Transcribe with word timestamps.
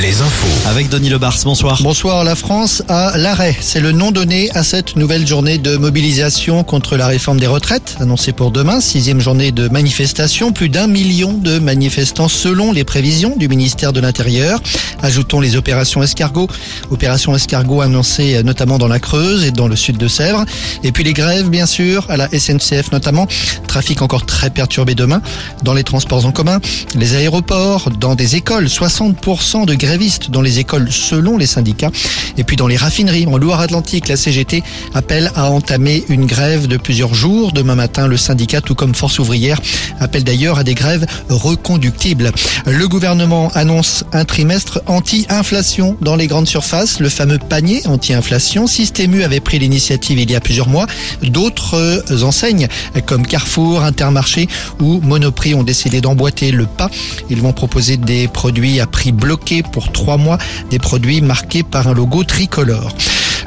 les 0.00 0.22
infos. 0.22 0.68
Avec 0.68 0.88
Denis 0.88 1.10
Lebars, 1.10 1.36
bonsoir. 1.44 1.78
Bonsoir, 1.82 2.24
la 2.24 2.34
France 2.34 2.82
à 2.88 3.18
l'arrêt. 3.18 3.54
C'est 3.60 3.80
le 3.80 3.92
nom 3.92 4.12
donné 4.12 4.50
à 4.52 4.64
cette 4.64 4.96
nouvelle 4.96 5.26
journée 5.26 5.58
de 5.58 5.76
mobilisation 5.76 6.64
contre 6.64 6.96
la 6.96 7.06
réforme 7.06 7.38
des 7.38 7.46
retraites, 7.46 7.96
annoncée 8.00 8.32
pour 8.32 8.50
demain, 8.50 8.80
sixième 8.80 9.20
journée 9.20 9.52
de 9.52 9.68
manifestation. 9.68 10.52
Plus 10.52 10.70
d'un 10.70 10.86
million 10.86 11.34
de 11.34 11.58
manifestants 11.58 12.28
selon 12.28 12.72
les 12.72 12.84
prévisions 12.84 13.36
du 13.36 13.48
ministère 13.48 13.92
de 13.92 14.00
l'Intérieur. 14.00 14.62
Ajoutons 15.02 15.40
les 15.40 15.56
opérations 15.56 16.02
escargot. 16.02 16.48
Opération 16.90 17.34
escargot 17.34 17.82
annoncée 17.82 18.42
notamment 18.42 18.78
dans 18.78 18.88
la 18.88 19.00
Creuse 19.00 19.44
et 19.44 19.50
dans 19.50 19.68
le 19.68 19.76
sud 19.76 19.98
de 19.98 20.08
Sèvres. 20.08 20.46
Et 20.82 20.92
puis 20.92 21.04
les 21.04 21.12
grèves, 21.12 21.50
bien 21.50 21.66
sûr, 21.66 22.06
à 22.08 22.16
la 22.16 22.28
SNCF 22.28 22.92
notamment. 22.92 23.26
Trafic 23.66 24.00
encore 24.00 24.24
très 24.24 24.48
perturbé 24.48 24.94
demain 24.94 25.20
dans 25.62 25.74
les 25.74 25.84
transports 25.84 26.24
en 26.24 26.32
commun, 26.32 26.58
les 26.94 27.16
aéroports, 27.16 27.90
dans 27.90 28.14
des 28.14 28.36
écoles. 28.36 28.66
60% 28.66 29.66
de 29.66 29.74
grévistes 29.90 30.30
dans 30.30 30.40
les 30.40 30.60
écoles 30.60 30.86
selon 30.92 31.36
les 31.36 31.46
syndicats. 31.46 31.90
Et 32.38 32.44
puis 32.44 32.56
dans 32.56 32.68
les 32.68 32.76
raffineries, 32.76 33.26
en 33.26 33.36
Loire-Atlantique, 33.38 34.06
la 34.06 34.16
CGT 34.16 34.62
appelle 34.94 35.32
à 35.34 35.50
entamer 35.50 36.04
une 36.08 36.26
grève 36.26 36.68
de 36.68 36.76
plusieurs 36.76 37.12
jours. 37.12 37.50
Demain 37.50 37.74
matin, 37.74 38.06
le 38.06 38.16
syndicat, 38.16 38.60
tout 38.60 38.76
comme 38.76 38.94
Force 38.94 39.18
ouvrière, 39.18 39.60
appelle 39.98 40.22
d'ailleurs 40.22 40.60
à 40.60 40.62
des 40.62 40.74
grèves 40.74 41.06
reconductibles. 41.28 42.30
Le 42.66 42.86
gouvernement 42.86 43.50
annonce 43.56 44.04
un 44.12 44.24
trimestre 44.24 44.80
anti-inflation 44.86 45.96
dans 46.00 46.14
les 46.14 46.28
grandes 46.28 46.46
surfaces, 46.46 47.00
le 47.00 47.08
fameux 47.08 47.38
panier 47.38 47.82
anti-inflation. 47.86 48.68
Systému 48.68 49.24
avait 49.24 49.40
pris 49.40 49.58
l'initiative 49.58 50.20
il 50.20 50.30
y 50.30 50.36
a 50.36 50.40
plusieurs 50.40 50.68
mois. 50.68 50.86
D'autres 51.24 52.22
enseignes 52.22 52.68
comme 53.06 53.26
Carrefour, 53.26 53.82
Intermarché 53.82 54.46
ou 54.80 55.00
Monoprix 55.00 55.54
ont 55.54 55.64
décidé 55.64 56.00
d'emboîter 56.00 56.52
le 56.52 56.66
pas. 56.66 56.90
Ils 57.28 57.40
vont 57.40 57.52
proposer 57.52 57.96
des 57.96 58.28
produits 58.28 58.78
à 58.78 58.86
prix 58.86 59.10
bloqué 59.10 59.64
pour 59.64 59.79
trois 59.88 60.16
mois, 60.16 60.38
des 60.70 60.78
produits 60.78 61.20
marqués 61.20 61.62
par 61.62 61.88
un 61.88 61.94
logo 61.94 62.24
tricolore. 62.24 62.92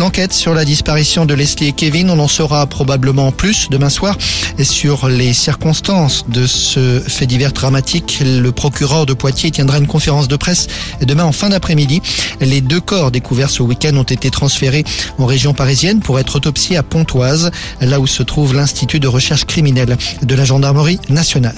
L'enquête 0.00 0.32
sur 0.32 0.54
la 0.54 0.64
disparition 0.64 1.26
de 1.26 1.34
Leslie 1.34 1.66
et 1.66 1.72
Kevin, 1.72 2.08
on 2.08 2.18
en 2.20 2.26
saura 2.26 2.64
probablement 2.66 3.32
plus 3.32 3.68
demain 3.68 3.90
soir. 3.90 4.16
Et 4.56 4.64
sur 4.64 5.08
les 5.10 5.34
circonstances 5.34 6.24
de 6.26 6.46
ce 6.46 7.00
fait 7.06 7.26
divers 7.26 7.52
dramatique, 7.52 8.22
le 8.24 8.50
procureur 8.50 9.04
de 9.04 9.12
Poitiers 9.12 9.50
tiendra 9.50 9.76
une 9.76 9.86
conférence 9.86 10.26
de 10.26 10.36
presse 10.36 10.68
demain 11.02 11.24
en 11.24 11.32
fin 11.32 11.50
d'après-midi. 11.50 12.00
Les 12.40 12.62
deux 12.62 12.80
corps 12.80 13.10
découverts 13.10 13.50
ce 13.50 13.62
week-end 13.62 13.94
ont 13.94 14.02
été 14.04 14.30
transférés 14.30 14.84
en 15.18 15.26
région 15.26 15.52
parisienne 15.52 16.00
pour 16.00 16.18
être 16.18 16.36
autopsiés 16.36 16.78
à 16.78 16.82
Pontoise, 16.82 17.50
là 17.82 18.00
où 18.00 18.06
se 18.06 18.22
trouve 18.22 18.54
l'Institut 18.54 19.00
de 19.00 19.08
recherche 19.08 19.44
criminelle 19.44 19.98
de 20.22 20.34
la 20.34 20.46
gendarmerie 20.46 20.98
nationale. 21.10 21.56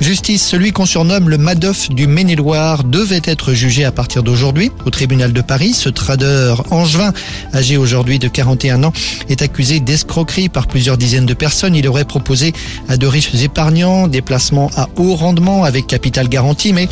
Justice, 0.00 0.46
celui 0.46 0.72
qu'on 0.72 0.86
surnomme 0.86 1.28
le 1.28 1.36
Madoff 1.36 1.90
du 1.90 2.06
Maine-et-Loire 2.06 2.84
devait 2.84 3.20
être 3.24 3.52
jugé 3.52 3.84
à 3.84 3.92
partir 3.92 4.22
d'aujourd'hui 4.22 4.72
au 4.86 4.90
tribunal 4.90 5.34
de 5.34 5.42
Paris. 5.42 5.74
Ce 5.74 5.90
trader 5.90 6.54
angevin, 6.70 7.12
âgé 7.54 7.76
aujourd'hui 7.82 8.18
de 8.18 8.28
41 8.28 8.84
ans, 8.84 8.92
est 9.28 9.42
accusé 9.42 9.80
d'escroquerie 9.80 10.48
par 10.48 10.66
plusieurs 10.66 10.96
dizaines 10.96 11.26
de 11.26 11.34
personnes. 11.34 11.74
Il 11.74 11.86
aurait 11.88 12.04
proposé 12.04 12.52
à 12.88 12.96
de 12.96 13.06
riches 13.06 13.34
épargnants 13.42 14.08
des 14.08 14.22
placements 14.22 14.70
à 14.76 14.88
haut 14.96 15.14
rendement 15.14 15.64
avec 15.64 15.86
capital 15.86 16.28
garanti, 16.28 16.72
mais 16.72 16.88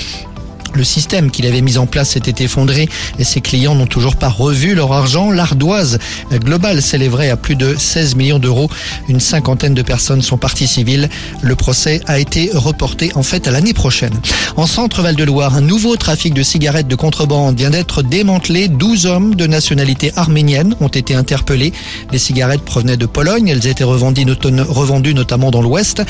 le 0.74 0.84
système 0.84 1.30
qu'il 1.30 1.46
avait 1.46 1.60
mis 1.60 1.78
en 1.78 1.86
place 1.86 2.10
s'était 2.10 2.44
effondré 2.44 2.88
et 3.18 3.24
ses 3.24 3.40
clients 3.40 3.74
n'ont 3.74 3.86
toujours 3.86 4.16
pas 4.16 4.28
revu 4.28 4.74
leur 4.74 4.92
argent. 4.92 5.30
L'ardoise 5.30 5.98
globale 6.32 6.82
s'élèverait 6.82 7.30
à 7.30 7.36
plus 7.36 7.56
de 7.56 7.74
16 7.76 8.16
millions 8.16 8.38
d'euros. 8.38 8.70
Une 9.08 9.20
cinquantaine 9.20 9.74
de 9.74 9.82
personnes 9.82 10.22
sont 10.22 10.38
parties 10.38 10.66
civiles. 10.66 11.08
Le 11.42 11.56
procès 11.56 12.00
a 12.06 12.18
été 12.18 12.50
reporté 12.54 13.12
en 13.14 13.22
fait 13.22 13.48
à 13.48 13.50
l'année 13.50 13.74
prochaine. 13.74 14.14
En 14.56 14.66
centre 14.66 15.02
Val-de-Loire, 15.02 15.56
un 15.56 15.60
nouveau 15.60 15.96
trafic 15.96 16.34
de 16.34 16.42
cigarettes 16.42 16.88
de 16.88 16.94
contrebande 16.94 17.56
vient 17.56 17.70
d'être 17.70 18.02
démantelé. 18.02 18.68
12 18.68 19.06
hommes 19.06 19.34
de 19.34 19.46
nationalité 19.46 20.12
arménienne 20.16 20.74
ont 20.80 20.88
été 20.88 21.14
interpellés. 21.14 21.72
Les 22.12 22.18
cigarettes 22.18 22.62
provenaient 22.62 22.96
de 22.96 23.06
Pologne. 23.06 23.48
Elles 23.48 23.66
étaient 23.66 23.84
revendues 23.84 25.14
notamment 25.14 25.50
dans 25.50 25.62
l'Ouest. 25.62 26.02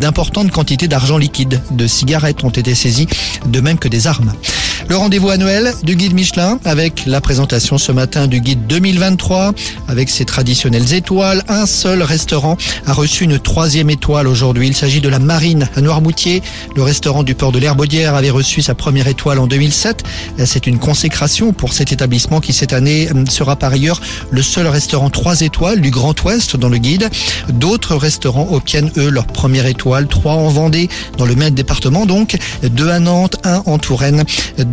D'importantes 0.00 0.50
quantités 0.50 0.88
d'argent 0.88 1.18
liquide 1.18 1.60
de 1.70 1.86
cigarettes 1.86 2.44
ont 2.44 2.50
été 2.50 2.74
saisies, 2.74 3.08
de 3.46 3.60
même 3.60 3.78
que 3.78 3.88
des 3.88 4.05
armes. 4.06 4.65
Le 4.88 4.96
rendez-vous 4.96 5.30
annuel 5.30 5.74
du 5.82 5.96
guide 5.96 6.14
Michelin 6.14 6.60
avec 6.64 7.06
la 7.06 7.20
présentation 7.20 7.76
ce 7.76 7.90
matin 7.90 8.28
du 8.28 8.40
guide 8.40 8.68
2023 8.68 9.52
avec 9.88 10.08
ses 10.08 10.24
traditionnelles 10.24 10.94
étoiles. 10.94 11.42
Un 11.48 11.66
seul 11.66 12.04
restaurant 12.04 12.56
a 12.86 12.92
reçu 12.92 13.24
une 13.24 13.40
troisième 13.40 13.90
étoile 13.90 14.28
aujourd'hui. 14.28 14.68
Il 14.68 14.76
s'agit 14.76 15.00
de 15.00 15.08
la 15.08 15.18
Marine 15.18 15.68
à 15.74 15.80
Noirmoutier. 15.80 16.40
Le 16.76 16.84
restaurant 16.84 17.24
du 17.24 17.34
port 17.34 17.50
de 17.50 17.58
l'Herbaudière 17.58 18.14
avait 18.14 18.30
reçu 18.30 18.62
sa 18.62 18.76
première 18.76 19.08
étoile 19.08 19.40
en 19.40 19.48
2007. 19.48 20.04
C'est 20.44 20.68
une 20.68 20.78
consécration 20.78 21.52
pour 21.52 21.72
cet 21.72 21.90
établissement 21.90 22.38
qui 22.38 22.52
cette 22.52 22.72
année 22.72 23.08
sera 23.28 23.56
par 23.56 23.72
ailleurs 23.72 24.00
le 24.30 24.42
seul 24.42 24.68
restaurant 24.68 25.10
trois 25.10 25.40
étoiles 25.40 25.80
du 25.80 25.90
Grand 25.90 26.14
Ouest 26.22 26.56
dans 26.56 26.68
le 26.68 26.78
guide. 26.78 27.10
D'autres 27.48 27.96
restaurants 27.96 28.48
obtiennent 28.52 28.92
eux 28.98 29.10
leur 29.10 29.26
première 29.26 29.66
étoile. 29.66 30.06
Trois 30.06 30.34
en 30.34 30.48
Vendée 30.48 30.88
dans 31.18 31.26
le 31.26 31.34
même 31.34 31.54
département 31.54 32.06
donc. 32.06 32.36
Deux 32.62 32.88
à 32.88 33.00
Nantes, 33.00 33.36
un 33.42 33.64
en 33.66 33.78
Touraine, 33.78 34.24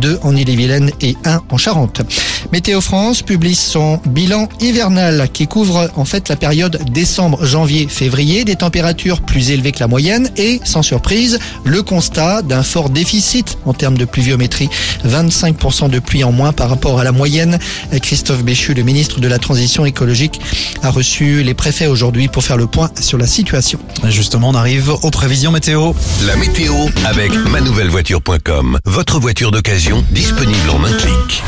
deux 0.04 0.18
en 0.22 0.36
Ille-et-Vilaine 0.36 0.90
et 1.00 1.16
un 1.24 1.40
en 1.50 1.56
Charente. 1.56 2.02
Météo 2.52 2.82
France 2.82 3.22
publie 3.22 3.54
son 3.54 3.98
bilan 4.06 4.50
hivernal 4.60 5.30
qui 5.32 5.46
couvre 5.46 5.90
en 5.96 6.04
fait 6.04 6.28
la 6.28 6.36
période 6.36 6.78
décembre, 6.92 7.42
janvier, 7.44 7.88
février, 7.88 8.44
des 8.44 8.56
températures 8.56 9.22
plus 9.22 9.50
élevées 9.50 9.72
que 9.72 9.80
la 9.80 9.88
moyenne 9.88 10.28
et, 10.36 10.60
sans 10.64 10.82
surprise, 10.82 11.38
le 11.64 11.82
constat 11.82 12.42
d'un 12.42 12.62
fort 12.62 12.90
déficit 12.90 13.56
en 13.64 13.72
termes 13.72 13.96
de 13.96 14.04
pluviométrie. 14.04 14.68
25% 15.06 15.88
de 15.88 15.98
pluie 16.00 16.22
en 16.22 16.32
moins 16.32 16.52
par 16.52 16.68
rapport 16.68 17.00
à 17.00 17.04
la 17.04 17.12
moyenne. 17.12 17.58
Christophe 18.02 18.44
Béchu, 18.44 18.74
le 18.74 18.82
ministre 18.82 19.20
de 19.20 19.28
la 19.28 19.38
Transition 19.38 19.86
écologique, 19.86 20.38
a 20.82 20.90
reçu 20.90 21.42
les 21.42 21.54
préfets 21.54 21.86
aujourd'hui 21.86 22.28
pour 22.28 22.44
faire 22.44 22.58
le 22.58 22.66
point 22.66 22.90
sur 23.00 23.16
la 23.16 23.26
situation. 23.26 23.78
Justement, 24.08 24.50
on 24.50 24.54
arrive 24.54 24.90
aux 24.90 25.10
prévisions 25.10 25.50
météo. 25.50 25.92
La 26.26 26.36
météo 26.36 26.74
avec 27.06 27.32
manouvellevoiture.com. 27.50 28.78
Votre 28.84 29.18
voiture 29.18 29.50
d'occasion 29.50 29.93
disponible 30.10 30.70
en 30.70 30.84
un 30.84 30.92
clic. 30.92 31.42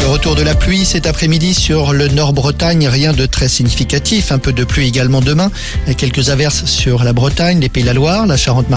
Le 0.00 0.08
retour 0.08 0.34
de 0.34 0.42
la 0.42 0.54
pluie 0.54 0.84
cet 0.84 1.06
après-midi 1.06 1.54
sur 1.54 1.92
le 1.92 2.08
Nord-Bretagne, 2.08 2.88
rien 2.88 3.12
de 3.12 3.26
très 3.26 3.48
significatif. 3.48 4.32
Un 4.32 4.38
peu 4.38 4.52
de 4.52 4.64
pluie 4.64 4.88
également 4.88 5.20
demain. 5.20 5.50
Quelques 5.96 6.30
averses 6.30 6.64
sur 6.64 7.04
la 7.04 7.12
Bretagne, 7.12 7.60
les 7.60 7.68
Pays 7.68 7.82
de 7.82 7.88
la 7.88 7.94
Loire, 7.94 8.26
la 8.26 8.36
Charente 8.36 8.66